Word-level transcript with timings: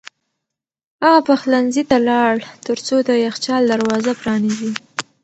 هغه 1.03 1.19
پخلنځي 1.29 1.83
ته 1.89 1.97
لاړ 2.09 2.33
ترڅو 2.67 2.95
د 3.07 3.09
یخچال 3.25 3.63
دروازه 3.71 4.11
پرانیزي. 4.21 4.71